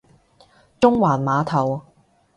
[0.79, 1.83] 中環碼頭